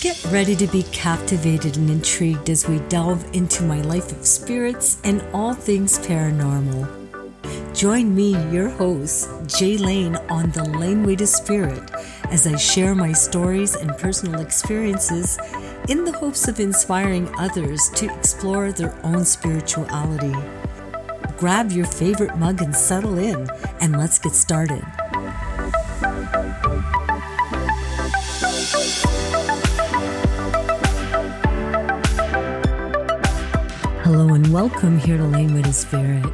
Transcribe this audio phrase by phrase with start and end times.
[0.00, 4.98] Get ready to be captivated and intrigued as we delve into my life of spirits
[5.02, 6.86] and all things paranormal.
[7.74, 11.82] Join me, your host, Jay Lane, on the Laneway to Spirit
[12.30, 15.36] as I share my stories and personal experiences
[15.88, 20.34] in the hopes of inspiring others to explore their own spirituality.
[21.38, 23.48] Grab your favorite mug and settle in,
[23.80, 24.84] and let's get started.
[34.52, 36.24] Welcome here to Laneway to Spirit.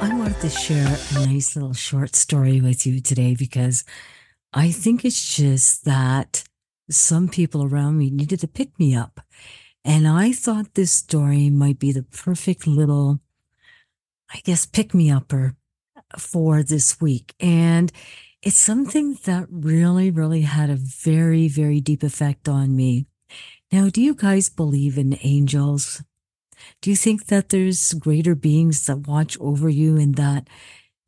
[0.00, 3.84] I wanted to share a nice little short story with you today because
[4.52, 6.42] I think it's just that
[6.90, 9.20] some people around me needed to pick me up.
[9.84, 13.20] And I thought this story might be the perfect little,
[14.34, 15.54] I guess, pick me upper
[16.18, 17.34] for this week.
[17.38, 17.92] And
[18.42, 23.06] it's something that really, really had a very, very deep effect on me.
[23.70, 26.02] Now, do you guys believe in angels?
[26.80, 30.48] Do you think that there's greater beings that watch over you and that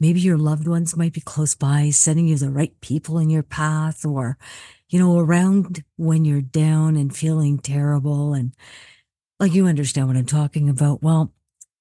[0.00, 3.42] maybe your loved ones might be close by, sending you the right people in your
[3.42, 4.36] path or,
[4.88, 8.34] you know, around when you're down and feeling terrible?
[8.34, 8.52] And
[9.38, 11.02] like you understand what I'm talking about.
[11.02, 11.32] Well,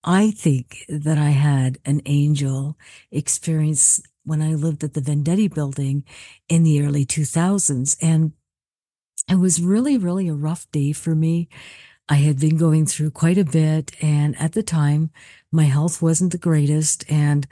[0.04, 2.78] I think that I had an angel
[3.12, 6.04] experience when I lived at the Vendetti building
[6.50, 7.98] in the early 2000s.
[8.02, 8.34] And
[9.30, 11.50] it was really, really a rough day for me.
[12.12, 13.96] I had been going through quite a bit.
[14.04, 15.12] And at the time,
[15.50, 17.10] my health wasn't the greatest.
[17.10, 17.48] And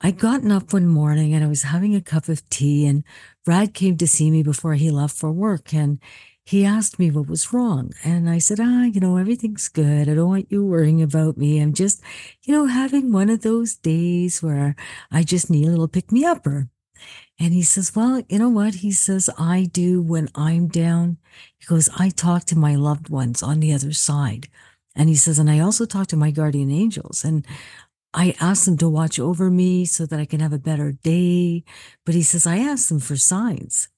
[0.00, 3.04] I'd gotten up one morning and I was having a cup of tea, and
[3.44, 5.74] Brad came to see me before he left for work.
[5.74, 6.00] And
[6.42, 7.92] he asked me what was wrong.
[8.02, 10.08] And I said, ah, you know, everything's good.
[10.08, 11.60] I don't want you worrying about me.
[11.60, 12.00] I'm just,
[12.44, 14.74] you know, having one of those days where
[15.10, 16.70] I just need a little pick me upper.
[17.38, 18.76] And he says, Well, you know what?
[18.76, 21.18] He says, I do when I'm down.
[21.58, 24.48] He goes, I talk to my loved ones on the other side.
[24.94, 27.24] And he says, And I also talk to my guardian angels.
[27.24, 27.46] And
[28.14, 31.64] I ask them to watch over me so that I can have a better day.
[32.04, 33.88] But he says, I ask them for signs.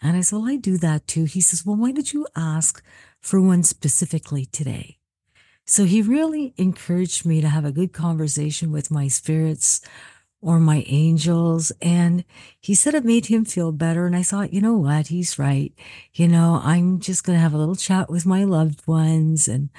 [0.00, 1.24] And I said, Well, I do that too.
[1.24, 2.82] He says, Well, why did you ask
[3.20, 4.98] for one specifically today?
[5.66, 9.80] So he really encouraged me to have a good conversation with my spirits
[10.44, 11.72] or my angels.
[11.80, 12.24] And
[12.60, 14.06] he said it made him feel better.
[14.06, 15.06] And I thought, you know what?
[15.08, 15.72] He's right.
[16.12, 19.70] You know, I'm just going to have a little chat with my loved ones and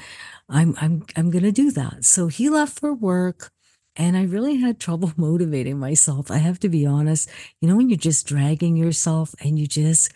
[0.50, 2.04] I'm, I'm, I'm going to do that.
[2.04, 3.52] So he left for work
[3.96, 6.32] and I really had trouble motivating myself.
[6.32, 7.30] I have to be honest.
[7.62, 10.12] You know, when you're just dragging yourself and you just,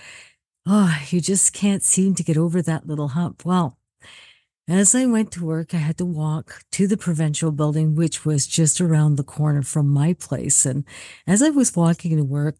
[0.65, 3.45] oh, you just can't seem to get over that little hump.
[3.45, 3.78] Well,
[4.69, 8.45] as I went to work, I had to walk to the provincial building, which was
[8.45, 10.65] just around the corner from my place.
[10.65, 10.85] And
[11.25, 12.55] as I was walking to work,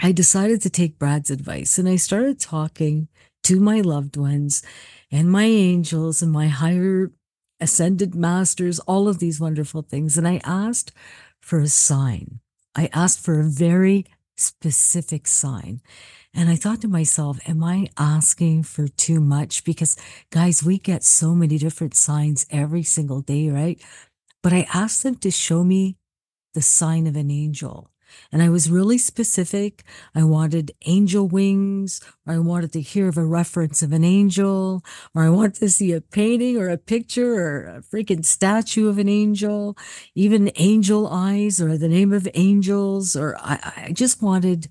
[0.00, 3.08] I decided to take Brad's advice and I started talking
[3.42, 4.62] to my loved ones
[5.10, 7.10] and my angels and my higher
[7.60, 10.16] ascended masters, all of these wonderful things.
[10.16, 10.92] And I asked
[11.40, 12.40] for a sign.
[12.74, 14.06] I asked for a very
[14.40, 15.80] specific sign.
[16.34, 19.64] And I thought to myself, am I asking for too much?
[19.64, 19.96] Because,
[20.30, 23.80] guys, we get so many different signs every single day, right?
[24.42, 25.96] But I asked them to show me
[26.54, 27.90] the sign of an angel.
[28.32, 29.82] And I was really specific.
[30.14, 34.84] I wanted angel wings, or I wanted to hear of a reference of an angel,
[35.14, 38.98] or I wanted to see a painting or a picture or a freaking statue of
[38.98, 39.76] an angel,
[40.14, 44.68] even angel eyes or the name of angels, or I, I just wanted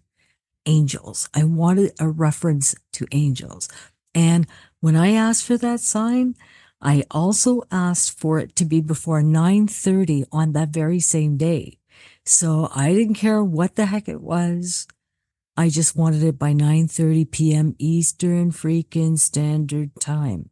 [0.66, 1.30] angels.
[1.34, 3.70] I wanted a reference to angels.
[4.14, 4.48] And
[4.80, 6.36] when I asked for that sign,
[6.82, 11.79] I also asked for it to be before 9:30 on that very same day.
[12.26, 14.88] So I didn't care what the heck it was.
[15.58, 17.76] I just wanted it by 9:30 p.m.
[17.80, 20.50] Eastern freaking Standard Time.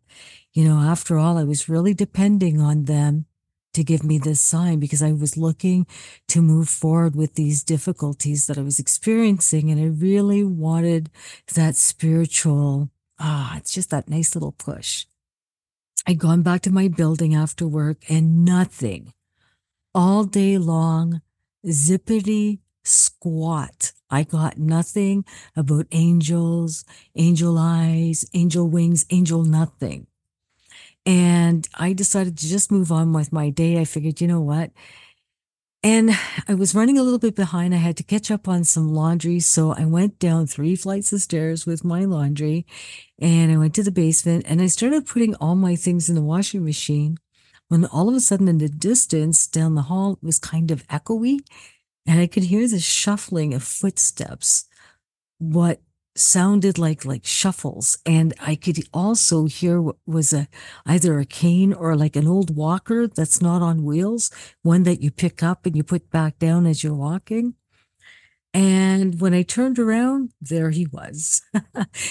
[0.54, 3.26] You know, after all, I was really depending on them
[3.74, 5.86] to give me this sign because I was looking
[6.30, 9.70] to move forward with these difficulties that I was experiencing.
[9.70, 11.12] And I really wanted
[11.54, 12.90] that spiritual,
[13.20, 15.06] ah, it's just that nice little push.
[16.08, 19.14] I'd gone back to my building after work and nothing
[19.94, 21.22] all day long,
[21.66, 23.92] zippity squat.
[24.10, 25.26] I got nothing
[25.56, 30.08] about angels, angel eyes, angel wings, angel nothing.
[31.06, 33.80] And I decided to just move on with my day.
[33.80, 34.72] I figured, you know what?
[35.84, 36.12] And
[36.48, 37.74] I was running a little bit behind.
[37.74, 39.40] I had to catch up on some laundry.
[39.40, 42.66] So I went down three flights of stairs with my laundry
[43.20, 46.22] and I went to the basement and I started putting all my things in the
[46.22, 47.20] washing machine.
[47.70, 50.88] When all of a sudden, in the distance down the hall, it was kind of
[50.88, 51.40] echoey
[52.06, 54.66] and I could hear the shuffling of footsteps.
[55.40, 55.82] What
[56.16, 60.48] sounded like like shuffles and i could also hear what was a
[60.86, 64.32] either a cane or like an old walker that's not on wheels
[64.64, 67.54] one that you pick up and you put back down as you're walking
[68.54, 71.42] and when I turned around, there he was.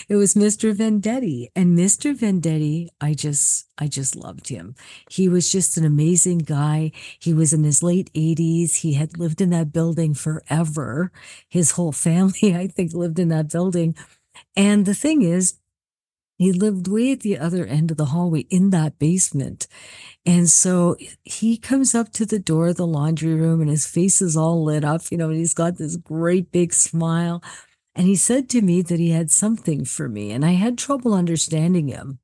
[0.09, 0.75] it was Mr.
[0.75, 1.49] Vendetti.
[1.57, 2.15] And Mr.
[2.15, 4.75] Vendetti, I just, I just loved him.
[5.11, 6.93] He was just an amazing guy.
[7.19, 8.77] He was in his late 80s.
[8.77, 11.11] He had lived in that building forever.
[11.49, 13.97] His whole family, I think, lived in that building.
[14.55, 15.59] And the thing is,
[16.37, 19.67] he lived way at the other end of the hallway in that basement.
[20.25, 24.21] And so he comes up to the door of the laundry room and his face
[24.21, 27.43] is all lit up, you know, and he's got this great big smile.
[27.95, 30.31] And he said to me that he had something for me.
[30.33, 32.19] And I had trouble understanding him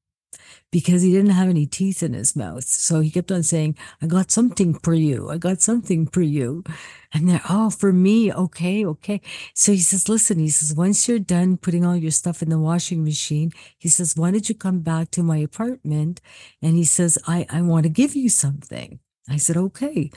[0.71, 2.65] because he didn't have any teeth in his mouth.
[2.65, 5.31] So he kept on saying, I got something for you.
[5.31, 6.65] I got something for you.
[7.13, 8.33] And they're, oh, for me.
[8.33, 8.85] Okay.
[8.85, 9.21] Okay.
[9.55, 12.59] So he says, listen, he says, once you're done putting all your stuff in the
[12.59, 16.21] washing machine, he says, why don't you come back to my apartment?
[16.63, 18.99] And he says, I, I want to give you something.
[19.29, 20.11] I said, okay.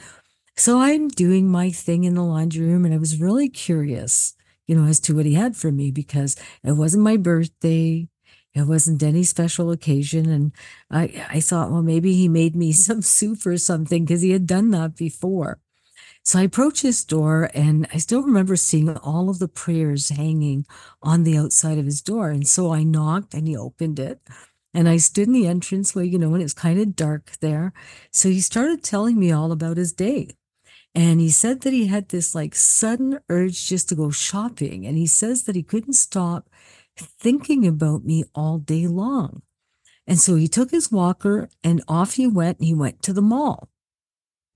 [0.56, 4.34] So I'm doing my thing in the laundry room and I was really curious,
[4.66, 6.34] you know, as to what he had for me because
[6.64, 8.08] it wasn't my birthday.
[8.56, 10.30] It wasn't any special occasion.
[10.30, 10.52] And
[10.90, 14.46] I, I thought, well, maybe he made me some soup or something because he had
[14.46, 15.58] done that before.
[16.22, 20.66] So I approached his door and I still remember seeing all of the prayers hanging
[21.02, 22.30] on the outside of his door.
[22.30, 24.20] And so I knocked and he opened it.
[24.74, 27.32] And I stood in the entrance entranceway, you know, and it was kind of dark
[27.40, 27.72] there.
[28.10, 30.30] So he started telling me all about his day.
[30.94, 34.86] And he said that he had this like sudden urge just to go shopping.
[34.86, 36.48] And he says that he couldn't stop
[36.96, 39.42] thinking about me all day long.
[40.06, 43.22] And so he took his walker and off he went and he went to the
[43.22, 43.68] mall.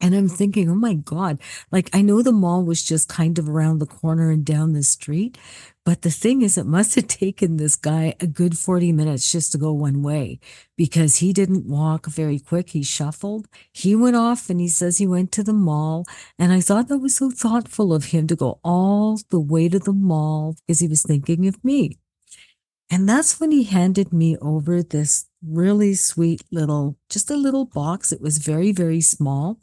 [0.02, 1.38] And I'm thinking, oh my God,
[1.70, 4.82] like I know the mall was just kind of around the corner and down the
[4.82, 5.36] street.
[5.84, 9.52] But the thing is, it must have taken this guy a good 40 minutes just
[9.52, 10.40] to go one way
[10.76, 12.70] because he didn't walk very quick.
[12.70, 13.46] He shuffled.
[13.72, 16.06] He went off and he says he went to the mall.
[16.38, 19.78] And I thought that was so thoughtful of him to go all the way to
[19.78, 21.98] the mall because he was thinking of me.
[22.90, 28.10] And that's when he handed me over this really sweet little, just a little box.
[28.10, 29.60] It was very, very small.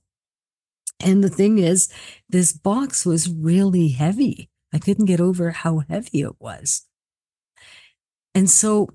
[0.99, 1.89] And the thing is,
[2.29, 4.49] this box was really heavy.
[4.73, 6.85] I couldn't get over how heavy it was.
[8.33, 8.89] And so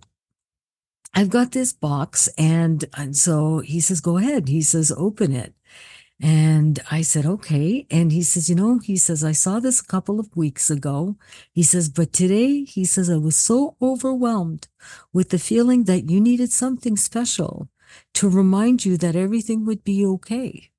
[1.15, 4.49] I've got this box, and, and so he says, Go ahead.
[4.49, 5.55] He says, Open it.
[6.25, 7.85] And I said, okay.
[7.91, 11.17] And he says, you know, he says, I saw this a couple of weeks ago.
[11.51, 14.69] He says, but today, he says, I was so overwhelmed
[15.13, 17.69] with the feeling that you needed something special
[18.15, 20.71] to remind you that everything would be okay.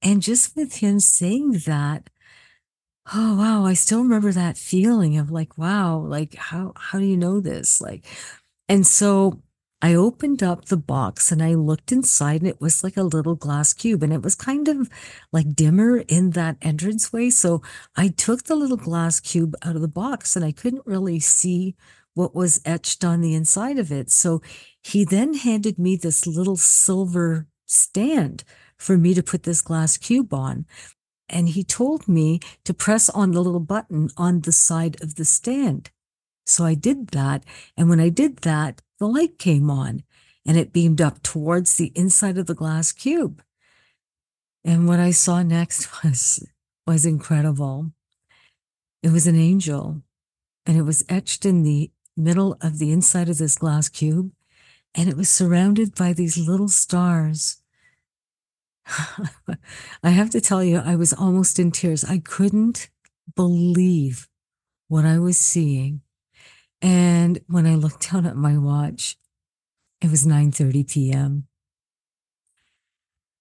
[0.00, 2.08] And just with him saying that,
[3.12, 7.16] oh wow, I still remember that feeling of like, wow, like how how do you
[7.16, 7.80] know this?
[7.80, 8.06] Like,
[8.68, 9.42] and so
[9.84, 13.34] I opened up the box and I looked inside and it was like a little
[13.34, 14.88] glass cube and it was kind of
[15.32, 17.30] like dimmer in that entranceway.
[17.30, 17.62] So
[17.96, 21.74] I took the little glass cube out of the box and I couldn't really see
[22.14, 24.08] what was etched on the inside of it.
[24.12, 24.40] So
[24.84, 28.44] he then handed me this little silver stand
[28.76, 30.64] for me to put this glass cube on.
[31.28, 35.24] And he told me to press on the little button on the side of the
[35.24, 35.90] stand.
[36.46, 37.44] So I did that.
[37.76, 40.04] And when I did that, the light came on
[40.46, 43.42] and it beamed up towards the inside of the glass cube.
[44.64, 46.48] And what I saw next was,
[46.86, 47.90] was incredible.
[49.02, 50.02] It was an angel
[50.64, 54.30] and it was etched in the middle of the inside of this glass cube.
[54.94, 57.58] And it was surrounded by these little stars
[60.04, 62.04] I have to tell you, I was almost in tears.
[62.04, 62.88] I couldn't
[63.34, 64.28] believe
[64.86, 66.02] what I was seeing.
[66.82, 69.16] And when I looked down at my watch,
[70.00, 71.46] it was 9:30 p.m.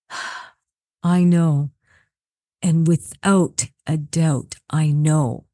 [1.04, 1.72] I know.
[2.62, 5.46] And without a doubt, I know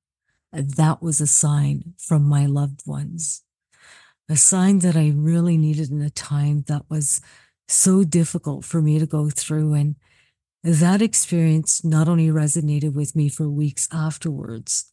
[0.52, 3.44] that was a sign from my loved ones.
[4.30, 7.22] A sign that I really needed in a time that was
[7.70, 9.74] so difficult for me to go through.
[9.74, 9.96] And
[10.64, 14.92] that experience not only resonated with me for weeks afterwards,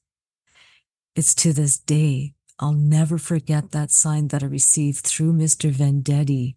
[1.16, 5.72] it's to this day, I'll never forget that sign that I received through Mr.
[5.72, 6.54] Vendetti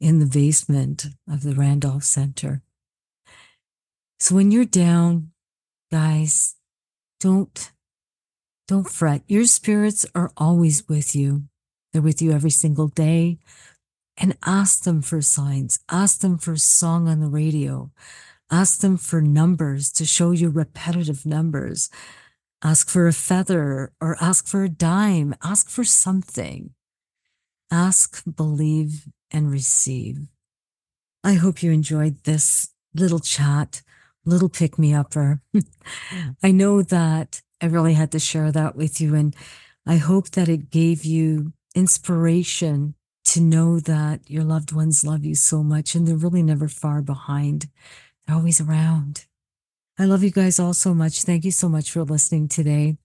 [0.00, 2.62] in the basement of the Randolph Center.
[4.18, 5.32] So when you're down,
[5.90, 6.56] guys,
[7.20, 7.72] don't
[8.68, 9.22] don't fret.
[9.26, 11.44] Your spirits are always with you.
[11.92, 13.38] They're with you every single day
[14.16, 17.90] and ask them for signs, ask them for song on the radio,
[18.50, 21.90] ask them for numbers to show you repetitive numbers.
[22.62, 26.74] Ask for a feather or ask for a dime, ask for something.
[27.70, 30.28] Ask, believe, and receive.
[31.22, 33.82] I hope you enjoyed this little chat,
[34.24, 35.40] little pick me upper.
[36.42, 39.36] I know that I really had to share that with you, and
[39.86, 42.94] I hope that it gave you inspiration
[43.26, 47.00] to know that your loved ones love you so much and they're really never far
[47.00, 47.68] behind.
[48.26, 49.26] They're always around.
[50.00, 51.24] I love you guys all so much.
[51.24, 52.96] Thank you so much for listening today.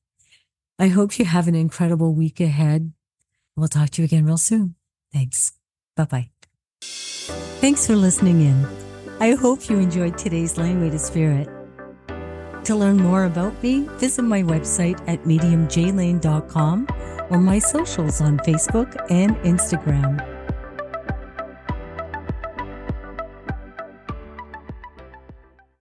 [0.80, 2.94] I hope you have an incredible week ahead.
[3.58, 4.76] We'll talk to you again real soon.
[5.12, 5.52] Thanks.
[5.98, 6.30] Bye bye.
[7.60, 8.66] Thanks for listening in.
[9.20, 11.50] I hope you enjoyed today's Laneway to Spirit.
[12.64, 16.88] To learn more about me, visit my website at mediumjlane.com
[17.30, 20.35] or my socials on Facebook and Instagram.